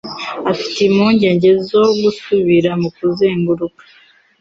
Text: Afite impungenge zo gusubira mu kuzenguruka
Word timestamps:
Afite 0.51 0.77
impungenge 0.89 1.49
zo 1.69 1.81
gusubira 2.01 2.71
mu 2.81 2.89
kuzenguruka 2.95 3.81